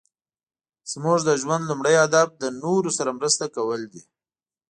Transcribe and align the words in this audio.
زموږ 0.91 1.19
د 1.25 1.29
ژوند 1.41 1.63
لومړی 1.69 1.95
هدف 2.03 2.27
د 2.41 2.43
نورو 2.63 2.89
سره 2.97 3.15
مرسته 3.19 3.45
کول 3.55 3.81
دي. 3.93 4.03